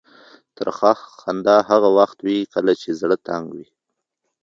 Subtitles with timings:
[0.55, 3.67] ترخه خندا هغه وخت وي کله چې زړه تنګ وي.